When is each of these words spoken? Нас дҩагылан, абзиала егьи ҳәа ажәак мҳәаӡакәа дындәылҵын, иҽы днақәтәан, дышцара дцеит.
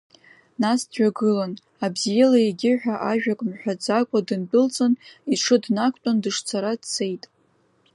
Нас 0.61 0.79
дҩагылан, 0.91 1.53
абзиала 1.85 2.39
егьи 2.47 2.79
ҳәа 2.81 2.95
ажәак 3.11 3.39
мҳәаӡакәа 3.49 4.19
дындәылҵын, 4.27 4.93
иҽы 5.33 5.55
днақәтәан, 5.63 6.17
дышцара 6.23 6.71
дцеит. 6.81 7.23